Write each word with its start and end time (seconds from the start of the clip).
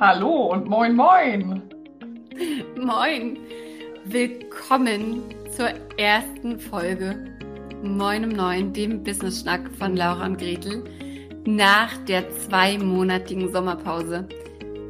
Hallo 0.00 0.46
und 0.46 0.66
moin, 0.66 0.96
moin. 0.96 1.62
Moin. 2.74 3.38
Willkommen 4.06 5.22
zur 5.54 5.68
ersten 5.98 6.58
Folge 6.58 7.36
Moin 7.82 8.24
um 8.24 8.30
Neun, 8.30 8.72
dem 8.72 9.04
Business 9.04 9.42
Schnack 9.42 9.70
von 9.76 9.94
Laura 9.94 10.24
und 10.24 10.38
Gretel 10.38 10.84
nach 11.44 11.94
der 12.06 12.30
zweimonatigen 12.30 13.52
Sommerpause. 13.52 14.26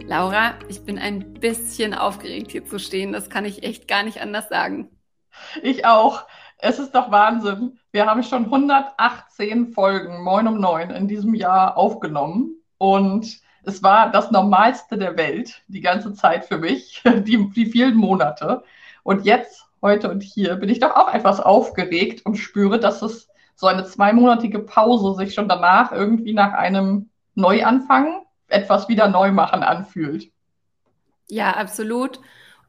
Laura, 0.07 0.55
ich 0.69 0.85
bin 0.85 0.97
ein 0.97 1.35
bisschen 1.35 1.93
aufgeregt 1.93 2.53
hier 2.53 2.65
zu 2.65 2.79
stehen. 2.79 3.13
Das 3.13 3.29
kann 3.29 3.45
ich 3.45 3.65
echt 3.65 3.89
gar 3.89 4.05
nicht 4.05 4.21
anders 4.21 4.49
sagen. 4.49 4.91
Ich 5.61 5.85
auch. 5.87 6.25
Es 6.59 6.79
ist 6.79 6.93
doch 6.93 7.11
Wahnsinn. 7.11 7.81
Wir 7.91 8.07
haben 8.07 8.23
schon 8.23 8.45
118 8.45 9.73
Folgen 9.73 10.23
Moin 10.23 10.47
um 10.47 10.61
Neun 10.61 10.91
in 10.91 11.09
diesem 11.09 11.35
Jahr 11.35 11.77
aufgenommen 11.77 12.63
und 12.79 13.41
es 13.65 13.83
war 13.83 14.11
das 14.11 14.31
Normalste 14.31 14.97
der 14.99 15.17
Welt, 15.17 15.63
die 15.69 15.81
ganze 15.81 16.15
Zeit 16.15 16.45
für 16.45 16.59
mich, 16.59 17.03
die, 17.05 17.51
die 17.51 17.67
vielen 17.67 17.97
Monate. 17.97 18.63
Und 19.03 19.25
jetzt, 19.25 19.67
heute 19.83 20.11
und 20.11 20.23
hier, 20.23 20.57
bin 20.57 20.69
ich 20.69 20.81
doch 20.81 20.95
auch 20.95 21.13
etwas 21.13 21.41
aufgeregt 21.41 22.25
und 22.27 22.37
spüre, 22.37 22.79
dass 22.79 23.03
es 23.03 23.29
so 23.55 23.67
eine 23.67 23.85
zweimonatige 23.85 24.61
Pause 24.61 25.15
sich 25.15 25.35
schon 25.35 25.49
danach 25.49 25.93
irgendwie 25.93 26.33
nach 26.33 26.53
einem 26.53 27.11
Neuanfang 27.35 28.23
etwas 28.49 28.89
wieder 28.89 29.09
neu 29.09 29.33
machen 29.33 29.63
anfühlt. 29.63 30.31
Ja, 31.29 31.53
absolut. 31.53 32.21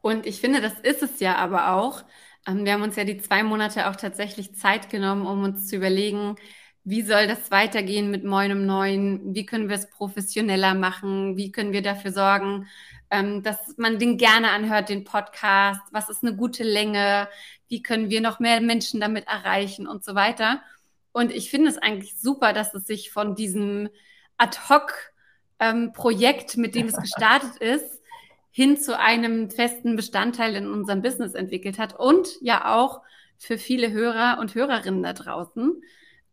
Und 0.02 0.26
ich 0.26 0.40
finde, 0.42 0.62
das 0.62 0.80
ist 0.80 1.02
es 1.04 1.20
ja 1.20 1.36
aber 1.36 1.74
auch. 1.74 2.04
Ähm, 2.48 2.66
wir 2.66 2.74
haben 2.74 2.84
uns 2.84 2.96
ja 2.96 3.04
die 3.04 3.18
zwei 3.18 3.44
Monate 3.44 3.90
auch 3.90 3.96
tatsächlich 3.96 4.56
Zeit 4.56 4.90
genommen, 4.90 5.26
um 5.26 5.44
uns 5.44 5.68
zu 5.68 5.76
überlegen, 5.76 6.36
wie 6.84 7.04
soll 7.04 7.28
das 7.28 7.52
weitergehen 7.52 8.10
mit 8.10 8.24
Moin 8.24 8.52
um 8.52 8.66
Neun? 8.66 9.36
Wie 9.36 9.46
können 9.46 9.70
wir 9.70 9.76
es 9.76 9.88
professioneller 9.90 10.74
machen? 10.74 11.38
Wie 11.38 11.52
können 11.52 11.74
wir 11.74 11.84
dafür 11.84 12.12
sorgen, 12.12 12.68
ähm, 13.12 13.44
dass 13.44 13.78
man 13.78 14.00
den 14.00 14.18
gerne 14.18 14.50
anhört, 14.50 14.90
den 14.90 15.04
Podcast? 15.04 15.82
Was 15.92 16.10
ist 16.10 16.24
eine 16.24 16.36
gute 16.36 16.64
Länge? 16.64 17.28
Wie 17.68 17.84
können 17.84 18.10
wir 18.10 18.22
noch 18.22 18.40
mehr 18.40 18.62
Menschen 18.62 19.00
damit 19.00 19.28
erreichen 19.28 19.88
und 19.88 20.04
so 20.04 20.16
weiter? 20.16 20.64
Und 21.12 21.32
ich 21.32 21.52
finde 21.52 21.70
es 21.70 21.78
eigentlich 21.78 22.20
super, 22.20 22.54
dass 22.54 22.74
es 22.74 22.88
sich 22.88 23.12
von 23.12 23.36
diesem 23.36 23.90
Ad-Hoc-Projekt, 24.38 26.56
ähm, 26.56 26.62
mit 26.62 26.74
dem 26.74 26.88
es 26.88 26.96
gestartet 27.02 27.58
ist, 27.58 28.02
hin 28.50 28.78
zu 28.78 28.98
einem 28.98 29.52
festen 29.52 29.96
Bestandteil 29.96 30.56
in 30.56 30.68
unserem 30.68 31.02
Business 31.02 31.36
entwickelt 31.36 31.78
hat 31.78 31.98
und 31.98 32.30
ja 32.42 32.76
auch 32.76 33.02
für 33.38 33.58
viele 33.58 33.92
Hörer 33.92 34.40
und 34.40 34.56
Hörerinnen 34.56 35.04
da 35.04 35.14
draußen. 35.14 35.82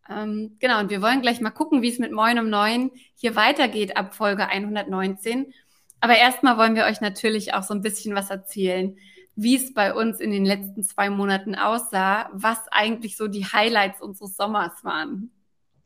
Ähm, 0.09 0.57
genau, 0.59 0.79
und 0.79 0.89
wir 0.89 1.01
wollen 1.01 1.21
gleich 1.21 1.39
mal 1.39 1.51
gucken, 1.51 1.81
wie 1.81 1.89
es 1.89 1.99
mit 1.99 2.11
Moin 2.11 2.39
um 2.39 2.49
Neun 2.49 2.91
hier 3.15 3.35
weitergeht 3.35 3.95
ab 3.95 4.15
Folge 4.15 4.47
119. 4.47 5.53
Aber 6.01 6.17
erstmal 6.17 6.57
wollen 6.57 6.75
wir 6.75 6.85
euch 6.85 7.01
natürlich 7.01 7.53
auch 7.53 7.63
so 7.63 7.73
ein 7.73 7.81
bisschen 7.81 8.15
was 8.15 8.29
erzählen, 8.29 8.97
wie 9.35 9.55
es 9.55 9.73
bei 9.73 9.93
uns 9.93 10.19
in 10.19 10.31
den 10.31 10.45
letzten 10.45 10.83
zwei 10.83 11.09
Monaten 11.09 11.55
aussah, 11.55 12.29
was 12.33 12.59
eigentlich 12.71 13.17
so 13.17 13.27
die 13.27 13.45
Highlights 13.45 14.01
unseres 14.01 14.35
Sommers 14.35 14.83
waren. 14.83 15.31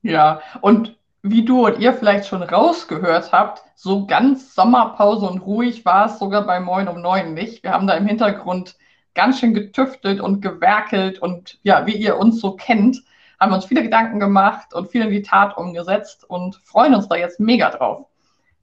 Ja, 0.02 0.42
und 0.62 0.98
wie 1.22 1.46
du 1.46 1.66
und 1.66 1.80
ihr 1.80 1.94
vielleicht 1.94 2.28
schon 2.28 2.44
rausgehört 2.44 3.32
habt, 3.32 3.64
so 3.76 4.06
ganz 4.06 4.56
Sommerpause 4.56 5.26
und 5.26 5.40
ruhig 5.40 5.86
war 5.86 6.08
es 6.08 6.20
sogar 6.20 6.46
bei 6.46 6.60
Moin 6.60 6.88
um 6.88 7.02
Neun 7.02 7.34
nicht. 7.34 7.64
Wir 7.64 7.72
haben 7.72 7.88
da 7.88 7.94
im 7.94 8.08
Hintergrund 8.08 8.76
ganz 9.14 9.40
schön 9.40 9.54
getüftelt 9.54 10.20
und 10.20 10.42
gewerkelt 10.42 11.20
und 11.20 11.60
ja, 11.64 11.86
wie 11.86 11.96
ihr 11.96 12.18
uns 12.18 12.42
so 12.42 12.56
kennt, 12.56 13.04
haben 13.40 13.52
wir 13.52 13.56
uns 13.56 13.66
viele 13.66 13.84
Gedanken 13.84 14.20
gemacht 14.20 14.74
und 14.74 14.92
viel 14.92 15.04
in 15.04 15.10
die 15.12 15.22
Tat 15.22 15.58
umgesetzt 15.58 16.24
und 16.30 16.56
freuen 16.64 16.96
uns 16.96 17.08
da 17.08 17.16
jetzt 17.16 17.40
mega 17.40 17.70
drauf. 17.70 18.08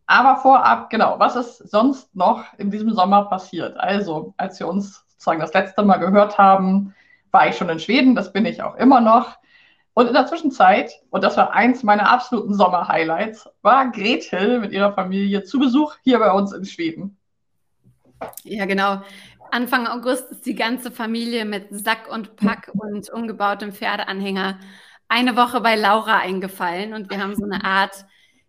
Aber 0.06 0.40
vorab, 0.40 0.90
genau, 0.90 1.16
was 1.18 1.36
ist 1.36 1.58
sonst 1.70 2.14
noch 2.16 2.44
in 2.58 2.70
diesem 2.70 2.92
Sommer 2.92 3.26
passiert? 3.26 3.78
Also, 3.78 4.34
als 4.36 4.58
wir 4.58 4.66
uns 4.66 5.04
sozusagen 5.08 5.40
das 5.40 5.54
letzte 5.54 5.82
Mal 5.84 5.98
gehört 5.98 6.36
haben, 6.38 6.94
war 7.30 7.48
ich 7.48 7.56
schon 7.56 7.68
in 7.68 7.78
Schweden, 7.78 8.14
das 8.14 8.32
bin 8.32 8.44
ich 8.44 8.62
auch 8.62 8.74
immer 8.74 9.00
noch. 9.00 9.36
Und 9.94 10.06
in 10.06 10.14
der 10.14 10.26
Zwischenzeit, 10.26 10.92
und 11.10 11.22
das 11.22 11.36
war 11.36 11.52
eins 11.52 11.82
meiner 11.82 12.10
absoluten 12.10 12.54
Sommer-Highlights, 12.54 13.48
war 13.62 13.90
Gretel 13.90 14.60
mit 14.60 14.72
ihrer 14.72 14.92
Familie 14.92 15.44
zu 15.44 15.58
Besuch 15.58 15.94
hier 16.02 16.18
bei 16.18 16.32
uns 16.32 16.52
in 16.52 16.64
Schweden. 16.64 17.16
Ja, 18.44 18.66
genau. 18.66 19.02
Anfang 19.52 19.86
August 19.86 20.30
ist 20.30 20.46
die 20.46 20.54
ganze 20.54 20.90
Familie 20.90 21.44
mit 21.44 21.66
Sack 21.70 22.08
und 22.10 22.36
Pack 22.36 22.70
und 22.78 23.10
umgebautem 23.10 23.72
Pferdeanhänger 23.72 24.58
eine 25.08 25.36
Woche 25.36 25.60
bei 25.60 25.74
Laura 25.74 26.18
eingefallen. 26.18 26.94
Und 26.94 27.10
wir 27.10 27.18
haben 27.18 27.34
so 27.34 27.44
eine 27.44 27.64
Art, 27.64 28.04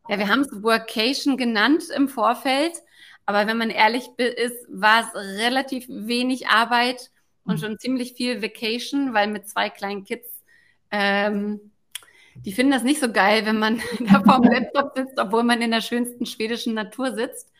ja, 0.08 0.20
wir 0.20 0.28
haben 0.28 0.42
es 0.42 0.64
Workation 0.64 1.38
genannt 1.38 1.84
im 1.96 2.08
Vorfeld, 2.08 2.74
aber 3.26 3.48
wenn 3.48 3.58
man 3.58 3.70
ehrlich 3.70 4.08
ist, 4.18 4.68
war 4.70 5.02
es 5.02 5.16
relativ 5.40 5.86
wenig 5.88 6.48
Arbeit 6.48 7.12
und 7.46 7.60
schon 7.60 7.80
ziemlich 7.80 8.14
viel 8.14 8.42
Vacation, 8.42 9.14
weil 9.14 9.28
mit 9.28 9.48
zwei 9.48 9.70
kleinen 9.70 10.04
Kids, 10.04 10.28
ähm, 10.92 11.72
die 12.36 12.54
finden 12.54 12.72
das 12.72 12.84
nicht 12.84 13.00
so 13.00 13.12
geil, 13.12 13.46
wenn 13.46 13.60
man 13.60 13.82
da 14.00 14.22
vorm 14.24 14.44
Laptop 14.52 14.94
sitzt, 14.96 15.18
obwohl 15.18 15.44
man 15.44 15.62
in 15.62 15.72
der 15.72 15.82
schönsten 15.82 16.26
schwedischen 16.26 16.74
Natur 16.74 17.14
sitzt. 17.14 17.52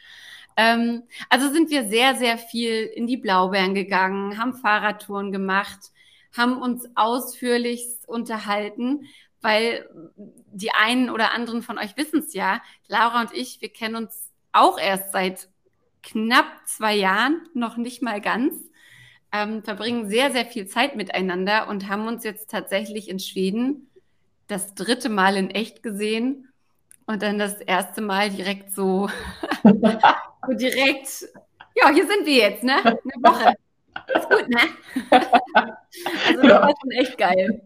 Ähm, 0.62 1.04
also 1.28 1.50
sind 1.50 1.72
wir 1.72 1.88
sehr, 1.88 2.16
sehr 2.16 2.38
viel 2.38 2.84
in 2.86 3.08
die 3.08 3.18
Blaubeeren 3.18 3.74
gegangen, 3.74 4.38
haben 4.38 4.54
Fahrradtouren 4.54 5.32
gemacht, 5.32 5.80
haben 6.38 6.62
uns 6.62 6.88
ausführlich 6.94 7.84
unterhalten, 8.06 9.08
weil 9.42 9.90
die 10.16 10.72
einen 10.72 11.10
oder 11.10 11.34
anderen 11.34 11.64
von 11.64 11.80
euch 11.80 11.98
wissen 11.98 12.20
es 12.20 12.36
ja, 12.36 12.62
Laura 12.88 13.22
und 13.22 13.34
ich, 13.34 13.60
wir 13.62 13.70
kennen 13.70 13.96
uns 13.96 14.30
auch 14.52 14.78
erst 14.78 15.12
seit 15.12 15.50
knapp 16.04 16.46
zwei 16.68 16.94
Jahren, 16.96 17.42
noch 17.56 17.78
nicht 17.78 18.04
mal 18.04 18.22
ganz, 18.22 18.54
ähm, 19.32 19.64
verbringen 19.64 20.10
sehr, 20.10 20.30
sehr 20.32 20.46
viel 20.46 20.68
Zeit 20.68 20.96
miteinander 20.96 21.70
und 21.70 21.90
haben 21.90 22.06
uns 22.06 22.24
jetzt 22.24 22.52
tatsächlich 22.52 23.10
in 23.10 23.18
Schweden 23.18 23.90
das 24.46 24.76
dritte 24.76 25.10
Mal 25.10 25.38
in 25.38 25.50
echt 25.50 25.82
gesehen 25.82 26.50
und 27.08 27.24
dann 27.24 27.40
das 27.40 27.62
erste 27.62 28.02
Mal 28.02 28.30
direkt 28.30 28.72
so 28.72 29.10
So 30.48 30.54
direkt, 30.54 31.28
ja, 31.76 31.90
hier 31.90 32.08
sind 32.08 32.26
wir 32.26 32.36
jetzt, 32.36 32.64
ne? 32.64 32.78
Eine 32.84 32.98
Woche. 33.22 33.54
Ist 34.16 34.30
gut, 34.30 34.50
ne? 34.50 34.60
also 36.28 36.42
das 36.42 36.44
ja. 36.44 36.62
war 36.62 36.74
schon 36.82 36.92
echt 36.92 37.18
geil. 37.18 37.62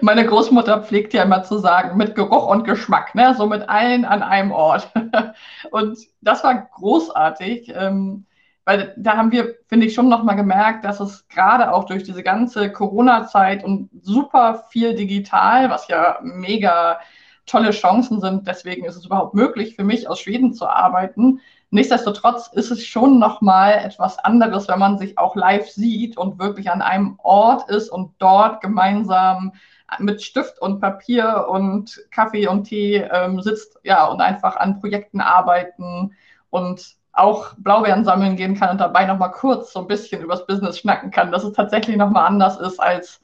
Meine 0.00 0.26
Großmutter 0.26 0.82
pflegt 0.82 1.12
ja 1.12 1.22
immer 1.22 1.42
zu 1.42 1.58
sagen, 1.58 1.96
mit 1.96 2.14
Geruch 2.14 2.46
und 2.46 2.64
Geschmack, 2.64 3.14
ne? 3.14 3.34
so 3.36 3.46
mit 3.46 3.68
allen 3.68 4.04
an 4.04 4.22
einem 4.22 4.52
Ort. 4.52 4.90
Und 5.70 5.98
das 6.22 6.42
war 6.42 6.70
großartig, 6.74 7.70
ähm, 7.76 8.24
weil 8.64 8.94
da 8.96 9.18
haben 9.18 9.32
wir, 9.32 9.54
finde 9.66 9.86
ich, 9.86 9.92
schon 9.92 10.08
nochmal 10.08 10.36
gemerkt, 10.36 10.86
dass 10.86 10.98
es 10.98 11.28
gerade 11.28 11.74
auch 11.74 11.84
durch 11.84 12.04
diese 12.04 12.22
ganze 12.22 12.72
Corona-Zeit 12.72 13.62
und 13.62 13.90
super 14.00 14.64
viel 14.70 14.94
digital, 14.94 15.68
was 15.68 15.88
ja 15.88 16.18
mega 16.22 16.98
tolle 17.44 17.72
Chancen 17.72 18.20
sind, 18.20 18.48
deswegen 18.48 18.86
ist 18.86 18.96
es 18.96 19.04
überhaupt 19.04 19.34
möglich 19.34 19.76
für 19.76 19.84
mich, 19.84 20.08
aus 20.08 20.20
Schweden 20.20 20.54
zu 20.54 20.66
arbeiten, 20.66 21.40
Nichtsdestotrotz 21.74 22.46
ist 22.52 22.70
es 22.70 22.86
schon 22.86 23.18
nochmal 23.18 23.72
etwas 23.72 24.16
anderes, 24.20 24.68
wenn 24.68 24.78
man 24.78 24.96
sich 24.96 25.18
auch 25.18 25.34
live 25.34 25.68
sieht 25.68 26.16
und 26.16 26.38
wirklich 26.38 26.70
an 26.70 26.82
einem 26.82 27.18
Ort 27.18 27.68
ist 27.68 27.88
und 27.88 28.12
dort 28.18 28.60
gemeinsam 28.60 29.54
mit 29.98 30.22
Stift 30.22 30.60
und 30.60 30.78
Papier 30.78 31.48
und 31.50 32.00
Kaffee 32.12 32.46
und 32.46 32.62
Tee 32.62 32.98
ähm, 32.98 33.42
sitzt, 33.42 33.80
ja, 33.82 34.06
und 34.06 34.20
einfach 34.20 34.54
an 34.54 34.78
Projekten 34.78 35.20
arbeiten 35.20 36.14
und 36.48 36.94
auch 37.12 37.54
Blaubeeren 37.58 38.04
sammeln 38.04 38.36
gehen 38.36 38.54
kann 38.54 38.70
und 38.70 38.78
dabei 38.78 39.04
nochmal 39.06 39.32
kurz 39.32 39.72
so 39.72 39.80
ein 39.80 39.88
bisschen 39.88 40.22
übers 40.22 40.46
Business 40.46 40.78
schnacken 40.78 41.10
kann, 41.10 41.32
dass 41.32 41.42
es 41.42 41.54
tatsächlich 41.54 41.96
nochmal 41.96 42.28
anders 42.28 42.56
ist 42.56 42.78
als 42.78 43.20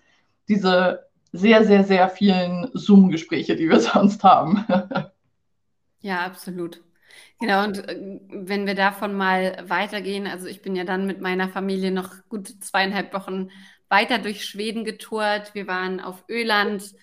diese 0.48 1.06
sehr, 1.30 1.64
sehr, 1.64 1.84
sehr 1.84 2.08
vielen 2.08 2.68
Zoom-Gespräche, 2.74 3.54
die 3.54 3.68
wir 3.68 3.78
sonst 3.80 4.24
haben. 4.24 4.66
ja, 6.00 6.26
absolut. 6.26 6.80
Genau, 7.40 7.64
und 7.64 7.88
äh, 7.88 8.20
wenn 8.28 8.66
wir 8.66 8.74
davon 8.74 9.14
mal 9.14 9.64
weitergehen, 9.66 10.26
also 10.26 10.46
ich 10.46 10.62
bin 10.62 10.76
ja 10.76 10.84
dann 10.84 11.06
mit 11.06 11.20
meiner 11.20 11.48
Familie 11.48 11.90
noch 11.90 12.10
gut 12.28 12.48
zweieinhalb 12.48 13.12
Wochen 13.12 13.50
weiter 13.88 14.18
durch 14.18 14.44
Schweden 14.44 14.84
getourt. 14.84 15.54
Wir 15.54 15.66
waren 15.66 16.00
auf 16.00 16.24
Öland 16.28 16.94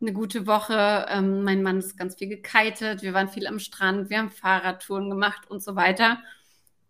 eine 0.00 0.12
gute 0.12 0.46
Woche. 0.46 1.06
Ähm, 1.10 1.44
mein 1.44 1.62
Mann 1.62 1.78
ist 1.78 1.96
ganz 1.96 2.16
viel 2.16 2.28
gekitet. 2.28 3.02
Wir 3.02 3.12
waren 3.12 3.28
viel 3.28 3.46
am 3.46 3.58
Strand. 3.58 4.10
Wir 4.10 4.18
haben 4.18 4.30
Fahrradtouren 4.30 5.10
gemacht 5.10 5.50
und 5.50 5.62
so 5.62 5.76
weiter. 5.76 6.18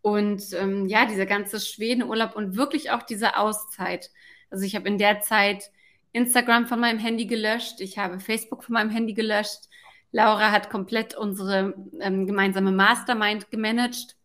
Und 0.03 0.43
ähm, 0.55 0.87
ja, 0.87 1.05
dieser 1.05 1.27
ganze 1.27 1.61
Schwedenurlaub 1.61 2.37
und 2.37 2.57
wirklich 2.57 2.91
auch 2.91 3.03
diese 3.03 3.37
Auszeit. 3.37 4.11
Also 4.51 4.65
ich 4.65 4.75
habe 4.77 4.89
in 4.89 4.99
der 4.99 5.21
Zeit 5.21 5.71
Instagram 6.13 6.67
von 6.67 6.81
meinem 6.81 6.99
Handy 6.99 7.27
gelöscht. 7.27 7.81
Ich 7.81 7.99
habe 7.99 8.21
Facebook 8.21 8.65
von 8.65 8.75
meinem 8.75 8.91
Handy 8.91 9.15
gelöscht. 9.15 9.69
Laura 10.13 10.51
hat 10.51 10.71
komplett 10.71 11.15
unsere 11.15 11.75
ähm, 12.01 12.27
gemeinsame 12.27 12.73
Mastermind 12.73 13.51
gemanagt. 13.51 14.17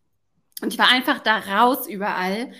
Und 0.62 0.72
ich 0.72 0.78
war 0.78 0.90
einfach 0.90 1.20
da 1.20 1.38
raus 1.38 1.86
überall. 1.86 2.52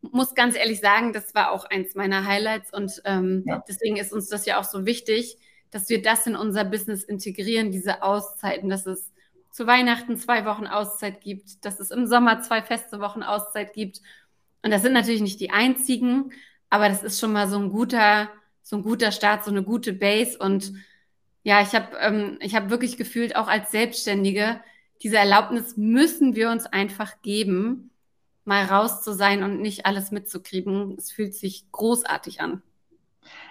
Muss 0.00 0.34
ganz 0.34 0.56
ehrlich 0.56 0.80
sagen, 0.80 1.12
das 1.12 1.34
war 1.34 1.52
auch 1.52 1.64
eins 1.64 1.94
meiner 1.94 2.24
Highlights. 2.26 2.72
Und 2.72 3.02
ähm, 3.04 3.44
ja. 3.46 3.62
deswegen 3.68 3.96
ist 3.96 4.12
uns 4.12 4.28
das 4.28 4.46
ja 4.46 4.58
auch 4.58 4.64
so 4.64 4.86
wichtig, 4.86 5.38
dass 5.70 5.88
wir 5.88 6.02
das 6.02 6.26
in 6.26 6.36
unser 6.36 6.64
Business 6.64 7.04
integrieren, 7.04 7.70
diese 7.70 8.02
Auszeiten, 8.02 8.68
dass 8.68 8.86
es 8.86 9.12
zu 9.50 9.66
Weihnachten 9.66 10.16
zwei 10.16 10.44
Wochen 10.44 10.66
Auszeit 10.66 11.20
gibt, 11.20 11.64
dass 11.64 11.80
es 11.80 11.90
im 11.90 12.06
Sommer 12.06 12.42
zwei 12.42 12.62
feste 12.62 13.00
Wochen 13.00 13.22
Auszeit 13.22 13.72
gibt. 13.72 14.00
Und 14.62 14.70
das 14.70 14.82
sind 14.82 14.92
natürlich 14.92 15.22
nicht 15.22 15.40
die 15.40 15.50
einzigen, 15.50 16.32
aber 16.68 16.88
das 16.88 17.02
ist 17.02 17.20
schon 17.20 17.32
mal 17.32 17.48
so 17.48 17.58
ein 17.58 17.70
guter, 17.70 18.28
so 18.62 18.76
ein 18.76 18.82
guter 18.82 19.12
Start, 19.12 19.44
so 19.44 19.50
eine 19.50 19.62
gute 19.62 19.92
Base. 19.92 20.38
Und 20.38 20.72
ja, 21.46 21.60
ich 21.60 21.76
habe 21.76 21.96
ähm, 22.00 22.40
hab 22.42 22.70
wirklich 22.70 22.96
gefühlt, 22.96 23.36
auch 23.36 23.46
als 23.46 23.70
Selbstständige, 23.70 24.60
diese 25.04 25.16
Erlaubnis 25.16 25.76
müssen 25.76 26.34
wir 26.34 26.50
uns 26.50 26.66
einfach 26.66 27.22
geben, 27.22 27.92
mal 28.44 28.64
raus 28.64 29.04
zu 29.04 29.12
sein 29.12 29.44
und 29.44 29.60
nicht 29.60 29.86
alles 29.86 30.10
mitzukriegen. 30.10 30.96
Es 30.98 31.12
fühlt 31.12 31.34
sich 31.34 31.70
großartig 31.70 32.40
an. 32.40 32.62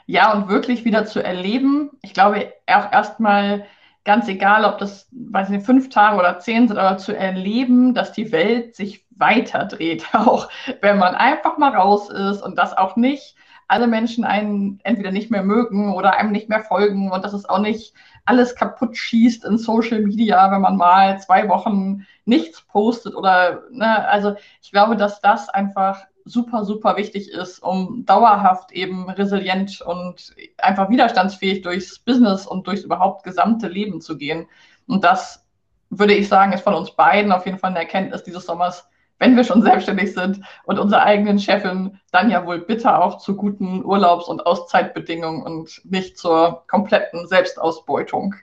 Ja, 0.07 0.33
und 0.33 0.49
wirklich 0.49 0.83
wieder 0.83 1.05
zu 1.05 1.23
erleben. 1.23 1.89
Ich 2.01 2.13
glaube 2.13 2.51
auch 2.67 2.91
erstmal 2.91 3.65
ganz 4.03 4.27
egal, 4.27 4.65
ob 4.65 4.77
das, 4.77 5.07
weiß 5.11 5.47
nicht, 5.47 5.65
fünf 5.65 5.87
Tage 5.87 6.17
oder 6.17 6.39
zehn 6.39 6.67
sind, 6.67 6.77
aber 6.77 6.97
zu 6.97 7.15
erleben, 7.15 7.93
dass 7.93 8.11
die 8.11 8.33
Welt 8.33 8.75
sich 8.75 9.05
weiter 9.11 9.63
dreht, 9.63 10.05
auch 10.13 10.49
wenn 10.81 10.97
man 10.97 11.15
einfach 11.15 11.57
mal 11.57 11.73
raus 11.73 12.09
ist 12.09 12.41
und 12.41 12.57
das 12.57 12.77
auch 12.77 12.97
nicht 12.97 13.37
alle 13.67 13.87
Menschen 13.87 14.23
einen 14.23 14.79
entweder 14.83 15.11
nicht 15.11 15.31
mehr 15.31 15.43
mögen 15.43 15.93
oder 15.93 16.17
einem 16.17 16.31
nicht 16.31 16.49
mehr 16.49 16.63
folgen 16.63 17.11
und 17.11 17.23
dass 17.23 17.33
es 17.33 17.47
auch 17.47 17.59
nicht 17.59 17.93
alles 18.25 18.55
kaputt 18.55 18.97
schießt 18.97 19.45
in 19.45 19.57
Social 19.57 20.01
Media, 20.01 20.51
wenn 20.51 20.61
man 20.61 20.77
mal 20.77 21.19
zwei 21.19 21.47
Wochen 21.49 22.05
nichts 22.25 22.61
postet 22.61 23.15
oder, 23.15 23.63
ne, 23.71 24.07
also 24.07 24.35
ich 24.61 24.71
glaube, 24.71 24.95
dass 24.95 25.21
das 25.21 25.49
einfach 25.49 26.01
super, 26.25 26.65
super 26.65 26.97
wichtig 26.97 27.29
ist, 27.29 27.59
um 27.59 28.03
dauerhaft 28.05 28.71
eben 28.71 29.09
resilient 29.09 29.81
und 29.81 30.35
einfach 30.57 30.89
widerstandsfähig 30.89 31.61
durchs 31.61 31.99
Business 31.99 32.47
und 32.47 32.65
durchs 32.65 32.83
überhaupt 32.83 33.23
gesamte 33.23 33.67
Leben 33.67 34.01
zu 34.01 34.17
gehen. 34.17 34.47
Und 34.87 35.03
das 35.03 35.45
würde 35.91 36.15
ich 36.15 36.27
sagen, 36.27 36.51
ist 36.51 36.63
von 36.63 36.73
uns 36.73 36.91
beiden 36.91 37.31
auf 37.31 37.45
jeden 37.45 37.59
Fall 37.59 37.69
eine 37.69 37.79
Erkenntnis 37.79 38.23
dieses 38.23 38.45
Sommers, 38.45 38.89
wenn 39.19 39.35
wir 39.35 39.43
schon 39.43 39.61
selbstständig 39.61 40.13
sind 40.13 40.41
und 40.65 40.79
unsere 40.79 41.03
eigenen 41.03 41.39
Chefin, 41.39 41.99
dann 42.11 42.29
ja 42.29 42.45
wohl 42.45 42.59
bitte 42.59 42.97
auch 42.97 43.17
zu 43.17 43.35
guten 43.35 43.83
Urlaubs- 43.83 44.27
und 44.27 44.45
Auszeitbedingungen 44.45 45.43
und 45.43 45.81
nicht 45.85 46.17
zur 46.17 46.63
kompletten 46.67 47.27
Selbstausbeutung. 47.27 48.35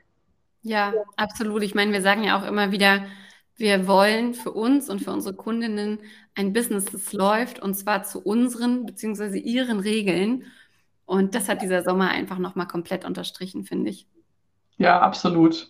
Ja, 0.62 0.92
absolut. 1.16 1.62
Ich 1.62 1.74
meine, 1.74 1.92
wir 1.92 2.02
sagen 2.02 2.24
ja 2.24 2.38
auch 2.38 2.46
immer 2.46 2.72
wieder, 2.72 3.04
wir 3.56 3.86
wollen 3.86 4.34
für 4.34 4.52
uns 4.52 4.88
und 4.88 5.00
für 5.00 5.10
unsere 5.12 5.34
Kundinnen 5.34 5.98
ein 6.34 6.52
Business, 6.52 6.86
das 6.86 7.12
läuft 7.12 7.60
und 7.60 7.74
zwar 7.74 8.04
zu 8.04 8.20
unseren 8.20 8.86
bzw. 8.86 9.38
ihren 9.38 9.80
Regeln. 9.80 10.44
Und 11.04 11.34
das 11.34 11.48
hat 11.48 11.62
dieser 11.62 11.82
Sommer 11.82 12.08
einfach 12.08 12.38
nochmal 12.38 12.66
komplett 12.66 13.04
unterstrichen, 13.04 13.64
finde 13.64 13.90
ich. 13.90 14.06
Ja, 14.78 15.00
absolut. 15.00 15.68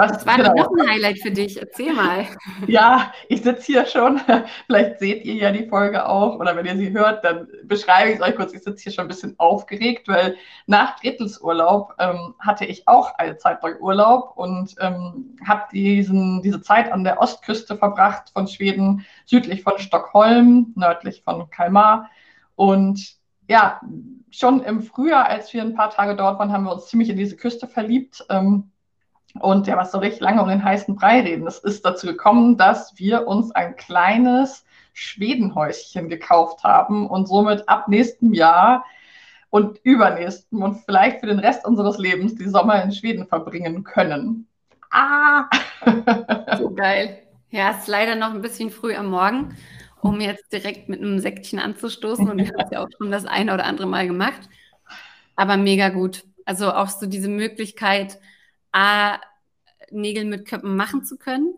Was, 0.00 0.12
Was 0.12 0.26
war 0.26 0.36
genau. 0.38 0.54
noch 0.54 0.70
ein 0.72 0.88
Highlight 0.88 1.18
für 1.18 1.30
dich? 1.30 1.60
Erzähl 1.60 1.92
mal. 1.92 2.24
Ja, 2.66 3.12
ich 3.28 3.42
sitze 3.42 3.66
hier 3.66 3.84
schon. 3.84 4.18
Vielleicht 4.66 4.98
seht 4.98 5.26
ihr 5.26 5.34
ja 5.34 5.52
die 5.52 5.68
Folge 5.68 6.08
auch 6.08 6.38
oder 6.38 6.56
wenn 6.56 6.64
ihr 6.64 6.76
sie 6.76 6.90
hört, 6.92 7.22
dann 7.22 7.48
beschreibe 7.64 8.08
ich 8.08 8.16
es 8.16 8.22
euch 8.22 8.34
kurz. 8.34 8.54
Ich 8.54 8.62
sitze 8.62 8.82
hier 8.82 8.92
schon 8.92 9.04
ein 9.04 9.08
bisschen 9.08 9.34
aufgeregt, 9.38 10.08
weil 10.08 10.36
nach 10.66 10.98
Drittelsurlaub 11.00 11.96
ähm, 11.98 12.34
hatte 12.38 12.64
ich 12.64 12.88
auch 12.88 13.14
eine 13.18 13.36
Zeit 13.36 13.62
lang 13.62 13.78
Urlaub 13.78 14.32
und 14.36 14.74
ähm, 14.80 15.36
habe 15.46 15.64
diese 15.72 16.62
Zeit 16.62 16.90
an 16.90 17.04
der 17.04 17.20
Ostküste 17.20 17.76
verbracht 17.76 18.30
von 18.32 18.48
Schweden, 18.48 19.04
südlich 19.26 19.62
von 19.62 19.78
Stockholm, 19.78 20.72
nördlich 20.76 21.22
von 21.22 21.50
Kalmar. 21.50 22.08
Und 22.54 23.16
ja, 23.48 23.82
schon 24.30 24.62
im 24.62 24.80
Frühjahr, 24.80 25.26
als 25.26 25.52
wir 25.52 25.60
ein 25.60 25.74
paar 25.74 25.90
Tage 25.90 26.16
dort 26.16 26.38
waren, 26.38 26.52
haben 26.52 26.64
wir 26.64 26.72
uns 26.72 26.86
ziemlich 26.86 27.10
in 27.10 27.18
diese 27.18 27.36
Küste 27.36 27.66
verliebt. 27.66 28.24
Ähm, 28.30 28.69
und 29.38 29.66
ja, 29.66 29.76
was 29.76 29.92
soll 29.92 30.04
ich 30.04 30.20
lange 30.20 30.42
um 30.42 30.48
den 30.48 30.64
heißen 30.64 30.96
Brei 30.96 31.20
reden? 31.20 31.46
Es 31.46 31.58
ist 31.58 31.84
dazu 31.84 32.06
gekommen, 32.06 32.56
dass 32.56 32.98
wir 32.98 33.28
uns 33.28 33.52
ein 33.52 33.76
kleines 33.76 34.64
Schwedenhäuschen 34.92 36.08
gekauft 36.08 36.64
haben 36.64 37.06
und 37.06 37.28
somit 37.28 37.68
ab 37.68 37.88
nächstem 37.88 38.32
Jahr 38.32 38.84
und 39.50 39.78
übernächsten 39.82 40.62
und 40.62 40.84
vielleicht 40.84 41.20
für 41.20 41.26
den 41.26 41.38
Rest 41.38 41.64
unseres 41.64 41.98
Lebens 41.98 42.34
die 42.36 42.48
Sommer 42.48 42.82
in 42.82 42.92
Schweden 42.92 43.26
verbringen 43.26 43.84
können. 43.84 44.46
Ah! 44.90 45.48
So 46.58 46.74
geil. 46.74 47.22
Ja, 47.50 47.70
es 47.70 47.78
ist 47.78 47.88
leider 47.88 48.16
noch 48.16 48.34
ein 48.34 48.42
bisschen 48.42 48.70
früh 48.70 48.94
am 48.94 49.06
Morgen, 49.06 49.56
um 50.02 50.20
jetzt 50.20 50.52
direkt 50.52 50.88
mit 50.88 51.00
einem 51.00 51.18
Säckchen 51.18 51.58
anzustoßen. 51.58 52.28
Und 52.28 52.38
wir 52.38 52.48
haben 52.48 52.60
es 52.64 52.70
ja 52.70 52.82
auch 52.82 52.88
schon 52.96 53.10
das 53.10 53.24
eine 53.24 53.54
oder 53.54 53.64
andere 53.64 53.86
Mal 53.86 54.06
gemacht. 54.06 54.40
Aber 55.36 55.56
mega 55.56 55.88
gut. 55.88 56.24
Also 56.44 56.72
auch 56.72 56.88
so 56.88 57.06
diese 57.06 57.28
Möglichkeit, 57.28 58.18
A, 58.72 59.18
Nägel 59.90 60.24
mit 60.24 60.46
Köppen 60.46 60.76
machen 60.76 61.04
zu 61.04 61.16
können. 61.16 61.54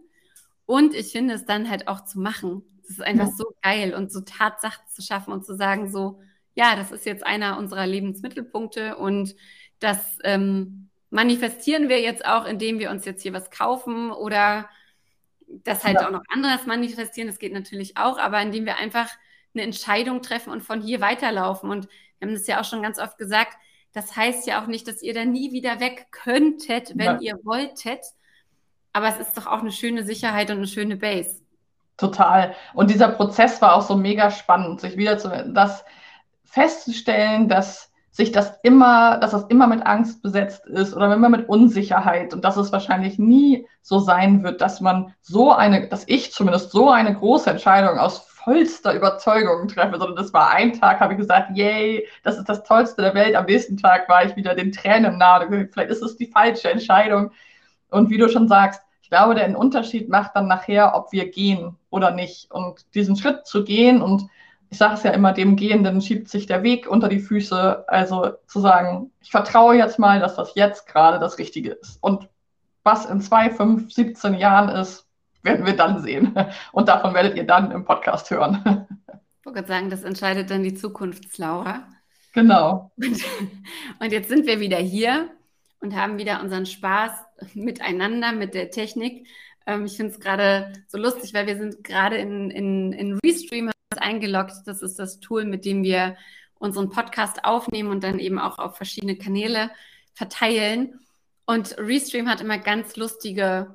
Und 0.66 0.94
ich 0.94 1.12
finde 1.12 1.34
es 1.34 1.44
dann 1.44 1.68
halt 1.68 1.88
auch 1.88 2.04
zu 2.04 2.18
machen. 2.18 2.62
Das 2.82 2.90
ist 2.90 3.02
einfach 3.02 3.26
ja. 3.26 3.32
so 3.32 3.54
geil 3.62 3.94
und 3.94 4.10
so 4.12 4.20
Tatsachen 4.20 4.86
zu 4.88 5.02
schaffen 5.02 5.32
und 5.32 5.44
zu 5.44 5.54
sagen, 5.54 5.90
so, 5.90 6.20
ja, 6.54 6.76
das 6.76 6.92
ist 6.92 7.06
jetzt 7.06 7.26
einer 7.26 7.58
unserer 7.58 7.86
Lebensmittelpunkte 7.86 8.96
und 8.96 9.34
das 9.78 10.18
ähm, 10.24 10.90
manifestieren 11.10 11.88
wir 11.88 12.00
jetzt 12.00 12.24
auch, 12.24 12.46
indem 12.46 12.78
wir 12.78 12.90
uns 12.90 13.04
jetzt 13.04 13.22
hier 13.22 13.32
was 13.32 13.50
kaufen 13.50 14.10
oder 14.10 14.68
das 15.46 15.84
halt 15.84 16.00
ja. 16.00 16.06
auch 16.06 16.10
noch 16.10 16.22
anderes 16.28 16.66
manifestieren. 16.66 17.28
Das 17.28 17.38
geht 17.38 17.52
natürlich 17.52 17.96
auch, 17.96 18.18
aber 18.18 18.40
indem 18.40 18.64
wir 18.64 18.78
einfach 18.78 19.10
eine 19.54 19.62
Entscheidung 19.62 20.22
treffen 20.22 20.50
und 20.50 20.62
von 20.62 20.80
hier 20.80 21.00
weiterlaufen. 21.00 21.70
Und 21.70 21.88
wir 22.18 22.28
haben 22.28 22.34
das 22.34 22.46
ja 22.46 22.60
auch 22.60 22.64
schon 22.64 22.82
ganz 22.82 22.98
oft 22.98 23.18
gesagt, 23.18 23.58
das 23.92 24.16
heißt 24.16 24.46
ja 24.46 24.62
auch 24.62 24.66
nicht, 24.66 24.88
dass 24.88 25.02
ihr 25.02 25.14
da 25.14 25.24
nie 25.24 25.52
wieder 25.52 25.80
weg 25.80 26.06
könntet, 26.10 26.92
wenn 26.96 27.20
ja. 27.20 27.20
ihr 27.20 27.38
wolltet. 27.44 28.00
Aber 28.92 29.08
es 29.08 29.18
ist 29.18 29.36
doch 29.36 29.46
auch 29.46 29.60
eine 29.60 29.72
schöne 29.72 30.04
Sicherheit 30.04 30.50
und 30.50 30.58
eine 30.58 30.66
schöne 30.66 30.96
Base. 30.96 31.42
Total. 31.96 32.54
Und 32.74 32.90
dieser 32.90 33.08
Prozess 33.08 33.60
war 33.60 33.74
auch 33.74 33.82
so 33.82 33.96
mega 33.96 34.30
spannend, 34.30 34.80
sich 34.80 34.96
wieder 34.96 35.18
zu, 35.18 35.28
das 35.54 35.84
festzustellen, 36.44 37.48
dass 37.48 37.92
sich 38.10 38.30
das 38.30 38.58
immer, 38.62 39.18
dass 39.18 39.30
das 39.30 39.44
immer 39.44 39.66
mit 39.66 39.86
Angst 39.86 40.22
besetzt 40.22 40.66
ist 40.66 40.94
oder 40.94 41.12
immer 41.14 41.30
mit 41.30 41.48
Unsicherheit 41.48 42.34
und 42.34 42.44
dass 42.44 42.58
es 42.58 42.70
wahrscheinlich 42.70 43.18
nie 43.18 43.66
so 43.80 43.98
sein 43.98 44.42
wird, 44.42 44.60
dass 44.60 44.82
man 44.82 45.14
so 45.22 45.52
eine, 45.52 45.88
dass 45.88 46.04
ich 46.06 46.32
zumindest 46.32 46.70
so 46.70 46.90
eine 46.90 47.14
große 47.14 47.48
Entscheidung 47.48 47.98
aus 47.98 48.18
vollster 48.44 48.94
Überzeugung 48.94 49.68
treffe, 49.68 49.98
sondern 49.98 50.16
das 50.16 50.32
war 50.32 50.50
ein 50.50 50.72
Tag, 50.72 51.00
habe 51.00 51.14
ich 51.14 51.18
gesagt, 51.18 51.56
yay, 51.56 52.06
das 52.22 52.38
ist 52.38 52.48
das 52.48 52.62
Tollste 52.64 53.02
der 53.02 53.14
Welt. 53.14 53.34
Am 53.34 53.46
nächsten 53.46 53.76
Tag 53.76 54.08
war 54.08 54.24
ich 54.24 54.36
wieder 54.36 54.54
den 54.54 54.72
Tränen 54.72 55.18
nahe. 55.18 55.68
Vielleicht 55.72 55.90
ist 55.90 56.02
es 56.02 56.16
die 56.16 56.26
falsche 56.26 56.70
Entscheidung. 56.70 57.30
Und 57.90 58.10
wie 58.10 58.18
du 58.18 58.28
schon 58.28 58.48
sagst, 58.48 58.82
ich 59.02 59.10
glaube, 59.10 59.34
der 59.34 59.56
Unterschied 59.58 60.08
macht 60.08 60.34
dann 60.34 60.48
nachher, 60.48 60.94
ob 60.94 61.12
wir 61.12 61.30
gehen 61.30 61.76
oder 61.90 62.10
nicht. 62.10 62.50
Und 62.50 62.86
diesen 62.94 63.16
Schritt 63.16 63.46
zu 63.46 63.64
gehen 63.64 64.00
und 64.02 64.28
ich 64.70 64.78
sage 64.78 64.94
es 64.94 65.02
ja 65.02 65.10
immer, 65.10 65.34
dem 65.34 65.56
Gehenden 65.56 66.00
schiebt 66.00 66.30
sich 66.30 66.46
der 66.46 66.62
Weg 66.62 66.88
unter 66.88 67.08
die 67.08 67.20
Füße. 67.20 67.84
Also 67.88 68.32
zu 68.46 68.60
sagen, 68.60 69.12
ich 69.20 69.30
vertraue 69.30 69.76
jetzt 69.76 69.98
mal, 69.98 70.18
dass 70.18 70.36
das 70.36 70.54
jetzt 70.54 70.86
gerade 70.86 71.18
das 71.18 71.38
Richtige 71.38 71.72
ist. 71.72 71.98
Und 72.00 72.30
was 72.82 73.04
in 73.04 73.20
zwei, 73.20 73.50
fünf, 73.50 73.92
17 73.92 74.34
Jahren 74.34 74.70
ist, 74.70 75.06
werden 75.42 75.66
wir 75.66 75.76
dann 75.76 76.02
sehen. 76.02 76.34
Und 76.72 76.88
davon 76.88 77.14
werdet 77.14 77.36
ihr 77.36 77.44
dann 77.44 77.70
im 77.70 77.84
Podcast 77.84 78.30
hören. 78.30 78.86
Ich 79.40 79.46
wollte 79.46 79.66
sagen, 79.66 79.90
das 79.90 80.04
entscheidet 80.04 80.50
dann 80.50 80.62
die 80.62 80.74
Zukunftslaura. 80.74 81.88
Genau. 82.32 82.92
Und, 82.96 83.20
und 83.98 84.12
jetzt 84.12 84.28
sind 84.28 84.46
wir 84.46 84.60
wieder 84.60 84.78
hier 84.78 85.30
und 85.80 85.96
haben 85.96 86.16
wieder 86.18 86.40
unseren 86.40 86.64
Spaß 86.64 87.12
miteinander, 87.54 88.32
mit 88.32 88.54
der 88.54 88.70
Technik. 88.70 89.26
Ähm, 89.66 89.84
ich 89.84 89.96
finde 89.96 90.12
es 90.12 90.20
gerade 90.20 90.72
so 90.86 90.96
lustig, 90.96 91.34
weil 91.34 91.46
wir 91.46 91.56
sind 91.56 91.84
gerade 91.84 92.16
in, 92.16 92.50
in, 92.50 92.92
in 92.92 93.18
Restream 93.24 93.70
eingeloggt. 93.96 94.54
Das 94.66 94.80
ist 94.80 94.98
das 94.98 95.20
Tool, 95.20 95.44
mit 95.44 95.64
dem 95.64 95.82
wir 95.82 96.16
unseren 96.54 96.90
Podcast 96.90 97.44
aufnehmen 97.44 97.90
und 97.90 98.04
dann 98.04 98.18
eben 98.18 98.38
auch 98.38 98.58
auf 98.58 98.76
verschiedene 98.76 99.16
Kanäle 99.16 99.70
verteilen. 100.14 101.00
Und 101.44 101.76
Restream 101.78 102.28
hat 102.28 102.40
immer 102.40 102.58
ganz 102.58 102.96
lustige 102.96 103.74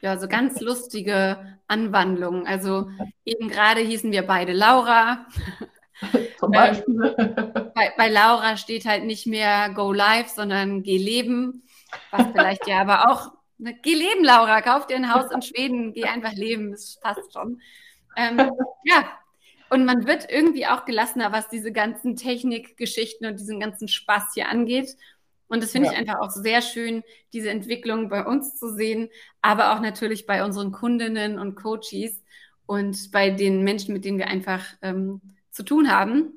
ja, 0.00 0.18
so 0.18 0.28
ganz 0.28 0.60
lustige 0.60 1.58
Anwandlungen. 1.66 2.46
Also 2.46 2.88
eben 3.24 3.48
gerade 3.48 3.80
hießen 3.80 4.12
wir 4.12 4.26
beide 4.26 4.52
Laura. 4.52 5.26
Zum 6.38 6.50
Beispiel. 6.50 7.14
Ähm, 7.18 7.72
bei, 7.74 7.92
bei, 7.96 8.08
Laura 8.08 8.56
steht 8.56 8.84
halt 8.84 9.04
nicht 9.04 9.26
mehr 9.26 9.70
Go 9.70 9.92
Live, 9.92 10.28
sondern 10.28 10.82
Geh 10.82 10.98
Leben. 10.98 11.62
Was 12.10 12.26
vielleicht 12.32 12.66
ja 12.66 12.80
aber 12.80 13.10
auch, 13.10 13.32
ne, 13.58 13.78
Geh 13.82 13.94
Leben, 13.94 14.24
Laura, 14.24 14.60
kauf 14.60 14.86
dir 14.86 14.96
ein 14.96 15.12
Haus 15.14 15.30
in 15.30 15.42
Schweden, 15.42 15.92
geh 15.92 16.04
einfach 16.04 16.32
leben, 16.32 16.72
das 16.72 16.98
passt 17.00 17.32
schon. 17.32 17.60
Ähm, 18.16 18.50
ja, 18.84 19.04
und 19.70 19.84
man 19.84 20.06
wird 20.06 20.30
irgendwie 20.30 20.66
auch 20.66 20.84
gelassener, 20.84 21.32
was 21.32 21.48
diese 21.48 21.72
ganzen 21.72 22.16
Technikgeschichten 22.16 23.26
und 23.26 23.40
diesen 23.40 23.60
ganzen 23.60 23.88
Spaß 23.88 24.34
hier 24.34 24.48
angeht. 24.48 24.96
Und 25.48 25.62
das 25.62 25.72
finde 25.72 25.88
ja. 25.88 25.92
ich 25.92 25.98
einfach 25.98 26.20
auch 26.20 26.30
sehr 26.30 26.62
schön, 26.62 27.02
diese 27.32 27.50
Entwicklung 27.50 28.08
bei 28.08 28.24
uns 28.24 28.58
zu 28.58 28.72
sehen, 28.72 29.10
aber 29.42 29.74
auch 29.74 29.80
natürlich 29.80 30.26
bei 30.26 30.44
unseren 30.44 30.72
Kundinnen 30.72 31.38
und 31.38 31.54
Coaches 31.54 32.22
und 32.66 33.10
bei 33.12 33.30
den 33.30 33.62
Menschen, 33.62 33.92
mit 33.92 34.04
denen 34.04 34.18
wir 34.18 34.28
einfach 34.28 34.64
ähm, 34.82 35.20
zu 35.50 35.62
tun 35.62 35.90
haben. 35.90 36.32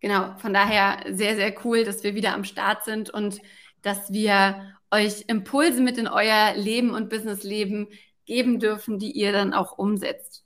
Genau, 0.00 0.36
von 0.36 0.52
daher 0.52 1.14
sehr, 1.14 1.34
sehr 1.34 1.54
cool, 1.64 1.84
dass 1.84 2.04
wir 2.04 2.14
wieder 2.14 2.34
am 2.34 2.44
Start 2.44 2.84
sind 2.84 3.08
und 3.08 3.40
dass 3.80 4.12
wir 4.12 4.74
euch 4.90 5.24
Impulse 5.28 5.80
mit 5.80 5.98
in 5.98 6.06
euer 6.06 6.54
Leben 6.54 6.90
und 6.90 7.08
Businessleben 7.08 7.88
geben 8.26 8.60
dürfen, 8.60 8.98
die 8.98 9.12
ihr 9.12 9.32
dann 9.32 9.54
auch 9.54 9.78
umsetzt. 9.78 10.44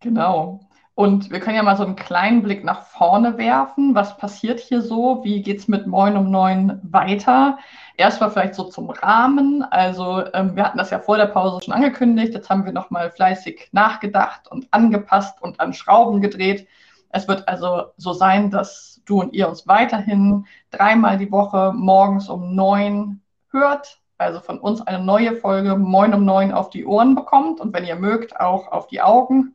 Genau. 0.00 0.67
Und 0.98 1.30
wir 1.30 1.38
können 1.38 1.54
ja 1.54 1.62
mal 1.62 1.76
so 1.76 1.84
einen 1.84 1.94
kleinen 1.94 2.42
Blick 2.42 2.64
nach 2.64 2.82
vorne 2.82 3.38
werfen. 3.38 3.94
Was 3.94 4.16
passiert 4.16 4.58
hier 4.58 4.82
so? 4.82 5.22
Wie 5.22 5.42
geht 5.42 5.60
es 5.60 5.68
mit 5.68 5.86
Moin 5.86 6.16
um 6.16 6.28
Neun 6.28 6.80
weiter? 6.82 7.58
Erstmal 7.96 8.32
vielleicht 8.32 8.56
so 8.56 8.64
zum 8.64 8.90
Rahmen. 8.90 9.62
Also 9.62 10.24
ähm, 10.34 10.56
wir 10.56 10.64
hatten 10.64 10.76
das 10.76 10.90
ja 10.90 10.98
vor 10.98 11.16
der 11.16 11.26
Pause 11.26 11.64
schon 11.64 11.72
angekündigt. 11.72 12.34
Jetzt 12.34 12.50
haben 12.50 12.64
wir 12.64 12.72
nochmal 12.72 13.12
fleißig 13.12 13.68
nachgedacht 13.70 14.48
und 14.50 14.66
angepasst 14.72 15.40
und 15.40 15.60
an 15.60 15.72
Schrauben 15.72 16.20
gedreht. 16.20 16.66
Es 17.10 17.28
wird 17.28 17.46
also 17.46 17.92
so 17.96 18.12
sein, 18.12 18.50
dass 18.50 19.00
du 19.04 19.20
und 19.20 19.34
ihr 19.34 19.48
uns 19.48 19.68
weiterhin 19.68 20.46
dreimal 20.72 21.16
die 21.16 21.30
Woche 21.30 21.72
morgens 21.76 22.28
um 22.28 22.56
neun 22.56 23.22
hört. 23.52 24.00
Also 24.16 24.40
von 24.40 24.58
uns 24.58 24.80
eine 24.80 24.98
neue 24.98 25.36
Folge 25.36 25.76
Moin 25.76 26.12
um 26.12 26.24
neun 26.24 26.50
auf 26.50 26.70
die 26.70 26.84
Ohren 26.84 27.14
bekommt 27.14 27.60
und 27.60 27.72
wenn 27.72 27.84
ihr 27.84 27.94
mögt, 27.94 28.40
auch 28.40 28.72
auf 28.72 28.88
die 28.88 29.00
Augen. 29.00 29.54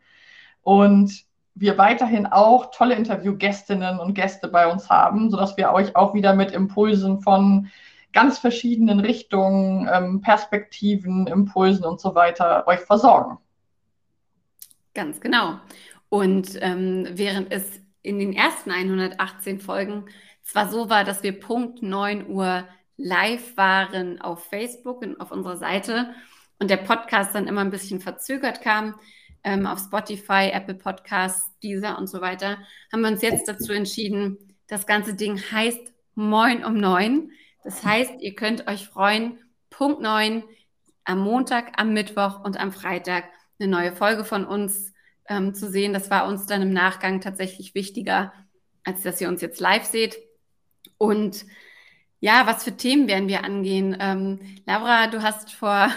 Und 0.62 1.26
wir 1.56 1.78
weiterhin 1.78 2.26
auch 2.26 2.72
tolle 2.72 2.96
Interviewgästinnen 2.96 4.00
und 4.00 4.14
Gäste 4.14 4.48
bei 4.48 4.72
uns 4.72 4.90
haben, 4.90 5.30
sodass 5.30 5.56
wir 5.58 5.72
euch 5.72 5.96
auch 5.96 6.14
wieder 6.14 6.34
mit 6.34 6.52
Impulsen 6.52 7.22
von 7.22 7.70
ganz 8.12 8.40
verschiedenen 8.40 9.00
Richtungen, 9.00 9.90
ähm, 9.92 10.22
Perspektiven, 10.22 11.28
Impulsen 11.28 11.86
und 11.86 12.00
so 12.00 12.16
weiter 12.16 12.68
euch 12.68 12.80
versorgen. 12.80 13.38
Ganz 14.94 15.20
genau. 15.20 15.60
Und 16.10 16.58
ähm, 16.62 17.08
während 17.12 17.52
es 17.52 17.82
in 18.04 18.20
den 18.20 18.34
ersten 18.34 18.72
118 18.72 19.60
Folgen 19.60 20.06
zwar 20.44 20.70
so 20.70 20.90
war, 20.90 21.04
dass 21.04 21.24
wir 21.24 21.40
Punkt 21.40 21.82
9 21.82 22.30
Uhr 22.30 22.68
live 22.98 23.58
waren 23.58 24.22
auf 24.22 24.46
Facebook 24.46 25.02
und 25.02 25.20
auf 25.20 25.32
unserer 25.32 25.58
Seite 25.58 26.14
und 26.60 26.70
der 26.70 26.78
Podcast 26.78 27.34
dann 27.34 27.48
immer 27.48 27.62
ein 27.62 27.72
bisschen 27.72 28.00
verzögert 28.00 28.62
kam, 28.62 28.96
ähm, 29.44 29.66
auf 29.66 29.80
Spotify, 29.80 30.50
Apple 30.52 30.76
Podcasts, 30.76 31.52
Deezer 31.62 31.98
und 31.98 32.08
so 32.08 32.22
weiter, 32.22 32.58
haben 32.92 33.02
wir 33.02 33.10
uns 33.10 33.22
jetzt 33.22 33.48
dazu 33.48 33.74
entschieden, 33.74 34.38
das 34.68 34.86
ganze 34.86 35.14
Ding 35.14 35.40
heißt 35.40 35.92
Moin 36.16 36.64
um 36.64 36.78
neun. 36.78 37.32
Das 37.64 37.84
heißt, 37.84 38.22
ihr 38.22 38.36
könnt 38.36 38.68
euch 38.68 38.88
freuen, 38.88 39.40
Punkt 39.70 40.02
neun 40.02 40.44
am 41.06 41.20
Montag, 41.20 41.74
am 41.80 41.94
Mittwoch 41.94 42.44
und 42.44 42.60
am 42.60 42.72
Freitag 42.72 43.26
eine 43.60 43.70
neue 43.70 43.96
Folge 43.96 44.24
von 44.24 44.46
uns 44.46 44.94
ähm, 45.28 45.54
zu 45.54 45.70
sehen. 45.70 45.94
Das 45.94 46.10
war 46.10 46.28
uns 46.28 46.46
dann 46.46 46.62
im 46.62 46.72
Nachgang 46.72 47.22
tatsächlich 47.22 47.76
wichtiger, 47.76 48.34
als 48.84 49.02
dass 49.02 49.20
ihr 49.22 49.28
uns 49.28 49.42
jetzt 49.42 49.60
live 49.60 49.86
seht. 49.86 50.18
Und 50.98 51.46
ja, 52.20 52.48
was 52.48 52.64
für 52.64 52.78
Themen 52.78 53.08
werden 53.08 53.28
wir 53.28 53.44
angehen? 53.44 53.98
Ähm, 54.00 54.40
Laura, 54.66 55.08
du 55.08 55.22
hast 55.22 55.52
vor 55.52 55.90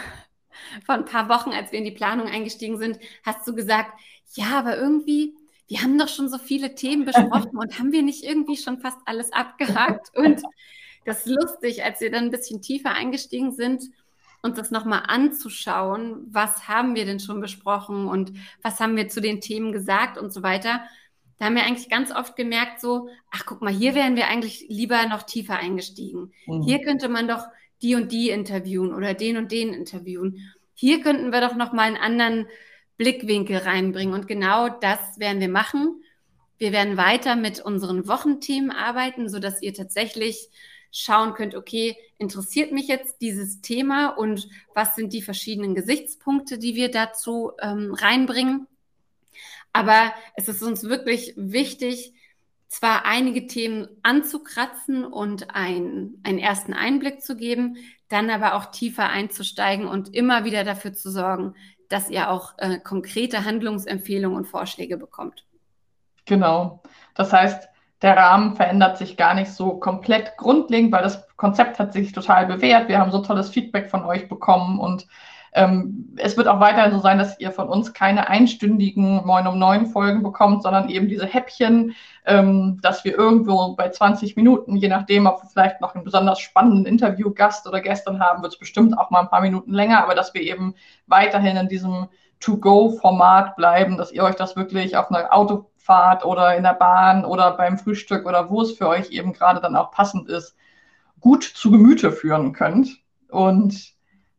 vor 0.85 0.95
ein 0.95 1.05
paar 1.05 1.29
Wochen, 1.29 1.51
als 1.51 1.73
wir 1.73 1.79
in 1.79 1.85
die 1.85 1.91
Planung 1.91 2.27
eingestiegen 2.29 2.79
sind, 2.79 2.99
hast 3.25 3.47
du 3.47 3.55
gesagt, 3.55 3.99
ja, 4.35 4.59
aber 4.59 4.77
irgendwie, 4.77 5.35
wir 5.69 5.83
haben 5.83 5.99
doch 5.99 6.09
schon 6.09 6.29
so 6.29 6.39
viele 6.39 6.75
Themen 6.75 7.05
besprochen 7.05 7.57
und 7.57 7.79
haben 7.79 7.93
wir 7.93 8.03
nicht 8.03 8.25
irgendwie 8.25 8.57
schon 8.57 8.81
fast 8.81 8.99
alles 9.05 9.33
abgehakt? 9.33 10.17
Und 10.17 10.43
das 11.05 11.27
ist 11.27 11.35
lustig, 11.35 11.85
als 11.85 12.01
wir 12.01 12.11
dann 12.11 12.25
ein 12.25 12.31
bisschen 12.31 12.63
tiefer 12.63 12.91
eingestiegen 12.91 13.53
sind, 13.53 13.85
uns 14.43 14.57
das 14.57 14.71
nochmal 14.71 15.05
anzuschauen, 15.07 16.27
was 16.31 16.69
haben 16.69 16.95
wir 16.95 17.05
denn 17.05 17.21
schon 17.21 17.41
besprochen 17.41 18.07
und 18.07 18.33
was 18.63 18.81
haben 18.81 18.97
wir 18.97 19.09
zu 19.09 19.21
den 19.21 19.41
Themen 19.41 19.73
gesagt 19.73 20.19
und 20.19 20.33
so 20.33 20.43
weiter. 20.43 20.83
Da 21.39 21.47
haben 21.47 21.55
wir 21.55 21.65
eigentlich 21.65 21.91
ganz 21.91 22.13
oft 22.13 22.37
gemerkt, 22.37 22.81
so, 22.81 23.09
ach 23.31 23.45
guck 23.45 23.61
mal, 23.61 23.73
hier 23.73 23.95
wären 23.95 24.17
wir 24.17 24.29
eigentlich 24.29 24.67
lieber 24.69 25.07
noch 25.07 25.23
tiefer 25.23 25.59
eingestiegen. 25.59 26.33
Mhm. 26.47 26.63
Hier 26.63 26.81
könnte 26.81 27.09
man 27.09 27.29
doch 27.29 27.45
die 27.83 27.95
und 27.95 28.13
die 28.13 28.31
interviewen 28.31 28.95
oder 28.95 29.15
den 29.15 29.37
und 29.37 29.53
den 29.53 29.73
interviewen. 29.73 30.53
Hier 30.75 31.03
könnten 31.03 31.33
wir 31.33 31.41
doch 31.41 31.55
noch 31.55 31.73
mal 31.73 31.83
einen 31.83 31.97
anderen 31.97 32.47
Blickwinkel 32.97 33.59
reinbringen 33.59 34.15
und 34.15 34.27
genau 34.27 34.69
das 34.69 35.19
werden 35.19 35.41
wir 35.41 35.49
machen. 35.49 36.03
Wir 36.59 36.73
werden 36.73 36.97
weiter 36.97 37.37
mit 37.37 37.61
unseren 37.61 38.09
Wochenthemen 38.09 38.71
arbeiten, 38.71 39.29
so 39.29 39.39
dass 39.39 39.61
ihr 39.61 39.75
tatsächlich 39.75 40.49
schauen 40.91 41.35
könnt, 41.35 41.55
okay, 41.55 41.97
interessiert 42.17 42.73
mich 42.73 42.89
jetzt 42.89 43.21
dieses 43.21 43.61
Thema 43.61 44.09
und 44.09 44.49
was 44.75 44.97
sind 44.97 45.13
die 45.13 45.21
verschiedenen 45.21 45.75
Gesichtspunkte, 45.75 46.59
die 46.59 46.75
wir 46.75 46.91
dazu 46.91 47.53
ähm, 47.61 47.93
reinbringen. 47.93 48.67
Aber 49.75 50.15
es 50.37 50.49
ist 50.49 50.63
uns 50.63 50.85
wirklich 50.85 51.35
wichtig, 51.37 52.15
zwar 52.69 53.05
einige 53.05 53.47
Themen 53.47 53.89
anzukratzen 54.03 55.05
und 55.05 55.55
ein, 55.55 56.15
einen 56.25 56.39
ersten 56.39 56.73
Einblick 56.73 57.23
zu 57.23 57.37
geben, 57.37 57.77
dann 58.09 58.31
aber 58.31 58.55
auch 58.55 58.67
tiefer 58.67 59.09
einzusteigen 59.09 59.87
und 59.87 60.15
immer 60.15 60.45
wieder 60.45 60.65
dafür 60.65 60.93
zu 60.93 61.11
sorgen, 61.11 61.55
dass 61.89 62.11
ihr 62.11 62.31
auch 62.31 62.55
äh, 62.59 62.79
konkrete 62.79 63.45
Handlungsempfehlungen 63.45 64.37
und 64.37 64.47
Vorschläge 64.47 64.97
bekommt. 64.97 65.45
Genau. 66.25 66.83
Das 67.15 67.33
heißt, 67.33 67.69
der 68.03 68.17
Rahmen 68.17 68.57
verändert 68.57 68.99
sich 68.99 69.17
gar 69.17 69.35
nicht 69.35 69.51
so 69.51 69.79
komplett 69.79 70.37
grundlegend, 70.37 70.93
weil 70.93 71.03
das 71.03 71.27
Konzept 71.37 71.79
hat 71.79 71.93
sich 71.93 72.13
total 72.13 72.47
bewährt. 72.47 72.89
Wir 72.89 72.99
haben 72.99 73.13
so 73.13 73.23
tolles 73.23 73.49
Feedback 73.49 73.91
von 73.91 74.05
euch 74.05 74.29
bekommen 74.29 74.79
und 74.79 75.07
ähm, 75.57 76.15
es 76.19 76.37
wird 76.37 76.49
auch 76.49 76.61
weiterhin 76.61 76.93
so 76.93 76.99
sein, 76.99 77.19
dass 77.19 77.41
ihr 77.41 77.51
von 77.51 77.69
uns 77.69 77.95
keine 77.95 78.29
einstündigen 78.29 79.25
Moin 79.25 79.47
um 79.47 79.59
neun 79.59 79.87
Folgen 79.87 80.23
bekommt, 80.23 80.63
sondern 80.63 80.91
eben 80.91 81.09
diese 81.09 81.25
Häppchen, 81.25 81.95
ähm, 82.27 82.79
dass 82.83 83.05
wir 83.05 83.17
irgendwo 83.17 83.75
bei 83.75 83.89
20 83.89 84.37
Minuten, 84.37 84.77
je 84.77 84.89
nachdem, 84.89 85.27
ob 85.27 85.43
wir 85.43 85.49
vielleicht 85.49 85.81
noch 85.81 85.95
einen 85.95 86.05
besonders 86.05 86.41
spannenden 86.41 86.85
Interviewgast 86.85 87.67
oder 87.67 87.81
Gästin 87.81 88.21
haben, 88.21 88.43
wird 88.43 88.53
es 88.53 88.59
bestimmt 88.59 88.99
auch 88.99 89.11
mal 89.11 89.21
ein 89.21 89.31
paar 89.31 89.41
Minuten 89.41 89.73
länger, 89.73 90.03
aber 90.03 90.15
dass 90.15 90.35
wir 90.35 90.43
eben 90.43 90.75
weiterhin 91.07 91.57
in 91.57 91.69
diesem 91.69 92.09
To-Go-Format 92.41 93.57
bleiben, 93.57 93.97
dass 93.97 94.13
ihr 94.13 94.25
euch 94.25 94.35
das 94.35 94.57
wirklich 94.57 94.99
auf 94.99 95.11
einer 95.11 95.33
Autofahrt 95.33 96.23
oder 96.27 96.55
in 96.55 96.65
der 96.65 96.75
Bahn 96.75 97.25
oder 97.25 97.57
beim 97.57 97.79
Frühstück 97.79 98.27
oder 98.27 98.51
wo 98.51 98.61
es 98.61 98.73
für 98.73 98.89
euch 98.89 99.11
eben 99.11 99.33
gerade 99.33 99.63
dann 99.63 99.75
auch 99.75 99.91
passend 99.91 100.29
ist, 100.29 100.55
gut 101.21 101.45
zu 101.45 101.71
Gemüte 101.71 102.13
führen 102.13 102.53
könnt. 102.53 102.99
Und 103.31 103.95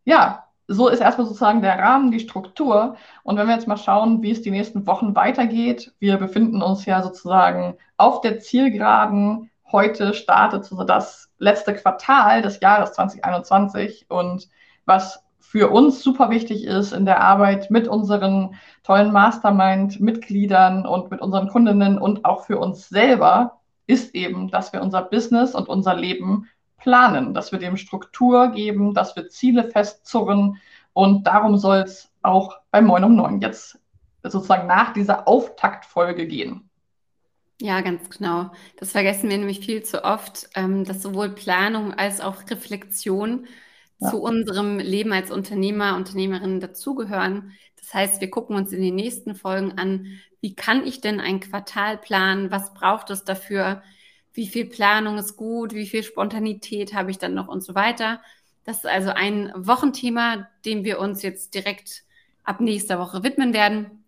ja, 0.05 0.47
so 0.67 0.89
ist 0.89 1.00
erstmal 1.00 1.25
sozusagen 1.25 1.62
der 1.62 1.79
Rahmen, 1.79 2.12
die 2.12 2.19
Struktur. 2.19 2.97
Und 3.24 3.38
wenn 3.38 3.47
wir 3.47 3.55
jetzt 3.55 3.67
mal 3.67 3.77
schauen, 3.77 4.21
wie 4.21 4.31
es 4.31 4.41
die 4.41 4.51
nächsten 4.51 4.86
Wochen 4.86 5.15
weitergeht, 5.15 5.93
wir 6.00 6.17
befinden 6.17 6.62
uns 6.62 6.86
ja 6.86 7.01
sozusagen 7.01 7.77
auf 7.95 8.21
der 8.21 8.39
Zielgeraden. 8.39 9.50
Heute 9.71 10.13
startet 10.13 10.65
so 10.65 10.83
das 10.83 11.29
letzte 11.38 11.74
Quartal 11.74 12.41
des 12.41 12.59
Jahres 12.59 12.93
2021 12.93 14.05
und 14.09 14.50
was 14.86 15.24
für 15.39 15.69
uns 15.69 16.03
super 16.03 16.29
wichtig 16.29 16.65
ist 16.65 16.91
in 16.91 17.05
der 17.05 17.21
Arbeit 17.21 17.71
mit 17.71 17.88
unseren 17.88 18.55
tollen 18.83 19.13
Mastermind-Mitgliedern 19.13 20.86
und 20.86 21.09
mit 21.09 21.21
unseren 21.21 21.47
Kundinnen 21.47 21.97
und 21.97 22.25
auch 22.25 22.43
für 22.43 22.59
uns 22.59 22.89
selber, 22.89 23.59
ist 23.86 24.13
eben, 24.13 24.50
dass 24.50 24.74
wir 24.74 24.81
unser 24.81 25.01
Business 25.01 25.55
und 25.55 25.69
unser 25.69 25.95
Leben 25.95 26.50
planen, 26.77 27.34
dass 27.34 27.51
wir 27.51 27.60
dem 27.60 27.77
Struktur 27.77 28.51
geben, 28.51 28.93
dass 28.93 29.15
wir 29.15 29.29
Ziele 29.29 29.69
festzurren. 29.69 30.62
Und 30.93 31.25
darum 31.27 31.57
soll 31.57 31.77
es 31.77 32.12
auch 32.22 32.60
bei 32.72 32.81
Moin 32.81 33.03
um 33.03 33.15
9 33.15 33.41
jetzt 33.41 33.79
sozusagen 34.24 34.67
nach 34.67 34.93
dieser 34.93 35.27
Auftaktfolge 35.27 36.27
gehen. 36.27 36.69
Ja, 37.60 37.81
ganz 37.81 38.10
genau. 38.10 38.51
Das 38.77 38.91
vergessen 38.91 39.29
wir 39.29 39.38
nämlich 39.38 39.65
viel 39.65 39.84
zu 39.84 40.03
oft, 40.03 40.48
ähm, 40.55 40.84
dass 40.84 41.01
sowohl 41.01 41.29
Planung 41.29 41.93
als 41.93 42.22
auch 42.22 42.48
Reflexion 42.50 43.48
ja. 44.00 44.10
zu 44.10 44.22
unserem 44.22 44.77
Leben 44.77 45.12
als 45.12 45.31
Unternehmer, 45.31 45.96
Unternehmerinnen 45.96 46.60
dazugehören. 46.60 47.53
Das 47.79 47.93
heißt, 47.93 48.22
wir 48.22 48.29
gucken 48.29 48.55
uns 48.55 48.72
in 48.74 48.81
den 48.81 48.96
nächsten 48.96 49.34
Folgen 49.34 49.77
an, 49.77 50.19
wie 50.39 50.53
kann 50.53 50.86
ich 50.86 51.01
denn 51.01 51.19
ein 51.19 51.39
Quartal 51.39 51.98
planen? 51.98 52.51
Was 52.51 52.74
braucht 52.75 53.10
es 53.10 53.24
dafür? 53.24 53.81
Wie 54.38 54.48
viel 54.48 54.65
Planung 54.65 55.17
ist 55.17 55.36
gut, 55.36 55.74
wie 55.74 55.88
viel 55.88 56.03
Spontanität 56.03 56.94
habe 56.94 57.10
ich 57.10 57.17
dann 57.17 57.34
noch 57.34 57.48
und 57.48 57.62
so 57.62 57.74
weiter. 57.74 58.22
Das 58.63 58.77
ist 58.77 58.86
also 58.86 59.10
ein 59.10 59.51
Wochenthema, 59.56 60.48
dem 60.63 60.84
wir 60.84 61.00
uns 61.00 61.24
jetzt 61.24 61.56
direkt 61.56 62.03
ab 62.44 62.62
nächster 62.62 63.00
Woche 63.00 63.24
widmen 63.24 63.53
werden. 63.53 64.03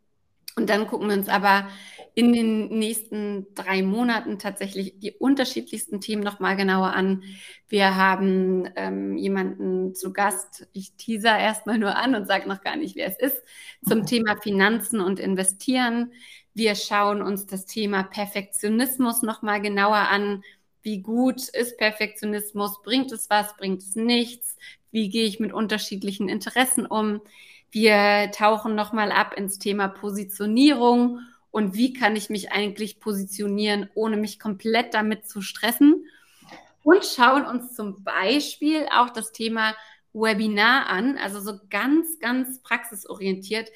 Und 0.56 0.70
dann 0.70 0.88
gucken 0.88 1.08
wir 1.08 1.16
uns 1.16 1.30
aber 1.30 1.68
in 2.14 2.34
den 2.34 2.68
nächsten 2.78 3.48
drei 3.56 3.82
Monaten 3.82 4.40
tatsächlich 4.40 5.00
die 5.00 5.14
unterschiedlichsten 5.14 6.02
Themen 6.02 6.22
nochmal 6.22 6.56
genauer 6.58 6.94
an. 6.94 7.24
Wir 7.68 7.96
haben 7.96 8.70
ähm, 8.76 9.18
jemanden 9.18 9.96
zu 9.96 10.12
Gast, 10.12 10.68
ich 10.74 10.94
teaser 10.94 11.40
erstmal 11.40 11.78
nur 11.78 11.96
an 11.96 12.14
und 12.14 12.28
sage 12.28 12.48
noch 12.48 12.62
gar 12.62 12.76
nicht, 12.76 12.96
wer 12.96 13.08
es 13.08 13.18
ist, 13.18 13.42
zum 13.88 14.06
Thema 14.06 14.36
Finanzen 14.42 15.00
und 15.00 15.20
Investieren. 15.20 16.12
Wir 16.54 16.76
schauen 16.76 17.22
uns 17.22 17.46
das 17.46 17.66
Thema 17.66 18.04
Perfektionismus 18.04 19.22
nochmal 19.22 19.62
genauer 19.62 19.98
an. 19.98 20.44
Wie 20.82 21.02
gut 21.02 21.48
ist 21.50 21.78
Perfektionismus? 21.78 22.82
Bringt 22.84 23.12
es 23.12 23.30
was? 23.30 23.56
Bringt 23.58 23.82
es 23.82 23.96
nichts? 23.96 24.58
Wie 24.92 25.10
gehe 25.10 25.26
ich 25.26 25.40
mit 25.40 25.54
unterschiedlichen 25.54 26.30
Interessen 26.30 26.86
um? 26.86 27.22
Wir 27.72 28.32
tauchen 28.32 28.76
nochmal 28.76 29.12
ab 29.12 29.36
ins 29.38 29.60
Thema 29.60 29.88
Positionierung 29.88 31.20
und 31.52 31.76
wie 31.76 31.94
kann 31.94 32.16
ich 32.16 32.30
mich 32.30 32.52
eigentlich 32.52 33.00
positionieren, 33.00 33.90
ohne 33.94 34.18
mich 34.18 34.40
komplett 34.40 34.94
damit 34.94 35.28
zu 35.28 35.42
stressen. 35.42 36.06
Und 36.84 37.06
schauen 37.06 37.46
uns 37.46 37.76
zum 37.76 38.04
Beispiel 38.04 38.88
auch 38.92 39.10
das 39.12 39.32
Thema 39.32 39.76
Webinar 40.14 40.88
an, 40.88 41.18
also 41.18 41.40
so 41.40 41.60
ganz, 41.70 42.20
ganz 42.20 42.62
praxisorientiert. 42.64 43.70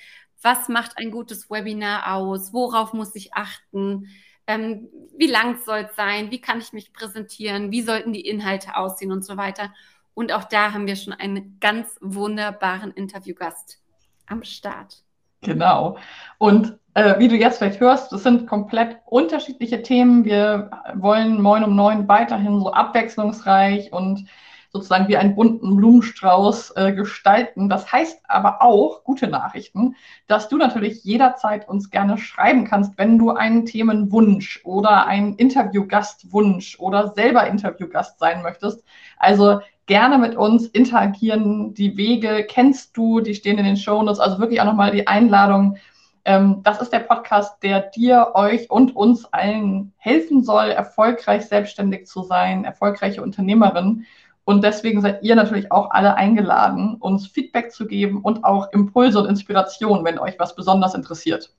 Was 0.44 0.70
macht 0.70 0.98
ein 0.98 1.10
gutes 1.10 1.50
Webinar 1.50 2.14
aus? 2.16 2.54
Worauf 2.54 2.94
muss 2.94 3.16
ich 3.16 3.34
achten? 3.34 4.10
Ähm, 4.46 4.90
wie 5.18 5.28
lang 5.28 5.58
soll 5.66 5.88
es 5.90 5.96
sein? 5.96 6.32
Wie 6.32 6.42
kann 6.42 6.60
ich 6.60 6.74
mich 6.74 6.94
präsentieren? 6.94 7.72
Wie 7.72 7.82
sollten 7.82 8.14
die 8.14 8.28
Inhalte 8.28 8.76
aussehen 8.76 9.12
und 9.12 9.24
so 9.24 9.38
weiter? 9.38 9.74
Und 10.14 10.32
auch 10.32 10.44
da 10.44 10.74
haben 10.74 10.86
wir 10.86 10.98
schon 10.98 11.14
einen 11.14 11.58
ganz 11.60 11.98
wunderbaren 12.02 12.92
Interviewgast 12.92 13.80
am 14.28 14.44
Start. 14.44 15.04
Genau. 15.42 15.98
Und 16.38 16.78
äh, 16.94 17.18
wie 17.20 17.28
du 17.28 17.36
jetzt 17.36 17.58
vielleicht 17.58 17.80
hörst, 17.80 18.12
das 18.12 18.24
sind 18.24 18.48
komplett 18.48 18.98
unterschiedliche 19.06 19.82
Themen. 19.82 20.26
Wir 20.26 20.72
wollen 20.96 21.42
Moin 21.42 21.64
um 21.64 21.76
Neun 21.76 22.08
weiterhin 22.08 22.60
so 22.60 22.72
abwechslungsreich 22.72 23.92
und 23.92 24.28
sozusagen 24.74 25.08
wie 25.08 25.18
einen 25.18 25.36
bunten 25.36 25.78
Blumenstrauß 25.78 26.72
äh, 26.76 26.94
gestalten. 26.94 27.70
Das 27.70 27.92
heißt 27.92 28.22
aber 28.28 28.62
auch, 28.64 29.04
gute 29.04 29.28
Nachrichten, 29.28 29.96
dass 30.28 30.50
du 30.50 30.58
natürlich 30.58 31.04
jederzeit 31.04 31.70
uns 31.70 31.92
gerne 31.92 32.18
schreiben 32.18 32.66
kannst, 32.66 32.98
wenn 32.98 33.20
du 33.20 33.30
einen 33.30 33.68
Themenwunsch 33.68 34.62
oder 34.64 35.06
einen 35.06 35.36
Interviewgastwunsch 35.36 36.80
oder 36.80 37.10
selber 37.10 37.46
Interviewgast 37.46 38.18
sein 38.20 38.42
möchtest. 38.42 38.84
Also 39.18 39.60
gerne 39.86 40.18
mit 40.18 40.36
uns 40.36 40.66
interagieren. 40.66 41.76
Die 41.76 41.96
Wege 41.96 42.46
kennst 42.50 42.98
du, 42.98 43.20
die 43.20 43.36
stehen 43.36 43.60
in 43.60 43.66
den 43.66 43.78
Shownotes. 43.78 44.20
Also 44.20 44.40
wirklich 44.40 44.60
auch 44.60 44.66
nochmal 44.66 44.92
die 44.92 45.08
Einladung. 45.08 45.78
Ähm, 46.26 46.62
das 46.64 46.82
ist 46.82 46.92
der 46.94 47.00
Podcast, 47.00 47.62
der 47.62 47.82
dir, 47.82 48.32
euch 48.34 48.72
und 48.72 48.96
uns 48.96 49.26
allen 49.26 49.94
helfen 49.98 50.44
soll, 50.44 50.70
erfolgreich 50.70 51.46
selbstständig 51.46 52.08
zu 52.08 52.24
sein, 52.24 52.64
erfolgreiche 52.64 53.22
Unternehmerin. 53.22 54.06
Und 54.46 54.64
deswegen 54.64 55.02
seid 55.02 55.24
ihr 55.24 55.36
natürlich 55.36 55.72
auch 55.72 55.92
alle 55.92 56.16
eingeladen, 56.16 56.96
uns 56.96 57.28
Feedback 57.28 57.72
zu 57.72 57.88
geben 57.88 58.22
und 58.22 58.44
auch 58.44 58.72
Impulse 58.74 59.20
und 59.20 59.30
Inspiration, 59.30 60.04
wenn 60.04 60.20
euch 60.20 60.38
was 60.38 60.56
besonders 60.56 60.96
interessiert. 60.96 61.52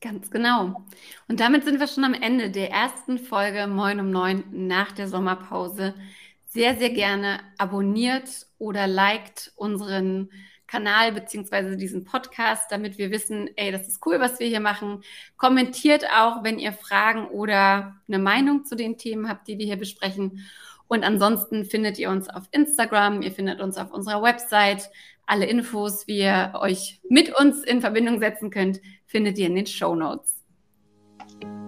Ganz 0.00 0.30
genau. 0.30 0.84
Und 1.28 1.40
damit 1.40 1.64
sind 1.64 1.80
wir 1.80 1.88
schon 1.88 2.04
am 2.04 2.14
Ende 2.14 2.50
der 2.50 2.70
ersten 2.70 3.18
Folge 3.18 3.66
Moin 3.66 4.00
um 4.00 4.10
Neun 4.10 4.44
nach 4.52 4.92
der 4.92 5.08
Sommerpause 5.08 5.94
sehr, 6.46 6.76
sehr 6.76 6.90
gerne 6.90 7.40
abonniert 7.58 8.46
oder 8.58 8.86
liked 8.86 9.52
unseren 9.56 10.28
Kanal 10.66 11.12
beziehungsweise 11.12 11.76
diesen 11.76 12.04
Podcast, 12.04 12.70
damit 12.70 12.98
wir 12.98 13.10
wissen, 13.10 13.48
ey, 13.56 13.72
das 13.72 13.88
ist 13.88 14.04
cool, 14.06 14.20
was 14.20 14.40
wir 14.40 14.46
hier 14.46 14.60
machen. 14.60 15.02
Kommentiert 15.36 16.04
auch, 16.10 16.44
wenn 16.44 16.58
ihr 16.58 16.72
Fragen 16.72 17.26
oder 17.28 17.96
eine 18.06 18.18
Meinung 18.18 18.64
zu 18.64 18.74
den 18.74 18.98
Themen 18.98 19.28
habt, 19.28 19.48
die 19.48 19.58
wir 19.58 19.66
hier 19.66 19.76
besprechen. 19.76 20.44
Und 20.88 21.04
ansonsten 21.04 21.64
findet 21.64 21.98
ihr 21.98 22.10
uns 22.10 22.28
auf 22.28 22.44
Instagram, 22.50 23.22
ihr 23.22 23.32
findet 23.32 23.60
uns 23.60 23.76
auf 23.76 23.92
unserer 23.92 24.22
Website. 24.22 24.90
Alle 25.26 25.46
Infos, 25.46 26.06
wie 26.06 26.18
ihr 26.18 26.52
euch 26.54 27.00
mit 27.08 27.34
uns 27.38 27.64
in 27.64 27.80
Verbindung 27.80 28.20
setzen 28.20 28.50
könnt, 28.50 28.80
findet 29.06 29.38
ihr 29.38 29.46
in 29.46 29.54
den 29.54 29.66
Show 29.66 29.94
Notes. 29.94 30.42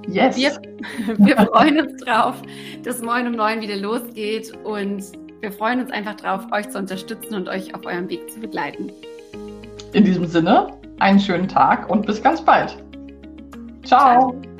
Yes. 0.08 0.36
Wir, 0.36 0.52
wir 1.18 1.36
freuen 1.36 1.80
uns 1.80 2.02
drauf, 2.02 2.40
dass 2.82 3.02
Moin 3.02 3.26
um 3.26 3.32
Neun 3.32 3.60
wieder 3.60 3.76
losgeht 3.76 4.52
und 4.64 5.02
wir 5.40 5.52
freuen 5.52 5.80
uns 5.80 5.90
einfach 5.90 6.14
drauf, 6.14 6.46
euch 6.52 6.68
zu 6.68 6.78
unterstützen 6.78 7.34
und 7.34 7.48
euch 7.48 7.74
auf 7.74 7.84
eurem 7.84 8.08
Weg 8.08 8.30
zu 8.30 8.40
begleiten. 8.40 8.90
In 9.92 10.04
diesem 10.04 10.26
Sinne, 10.26 10.76
einen 10.98 11.20
schönen 11.20 11.48
Tag 11.48 11.88
und 11.90 12.06
bis 12.06 12.22
ganz 12.22 12.42
bald. 12.42 12.76
Ciao. 13.84 14.32
Ciao. 14.32 14.55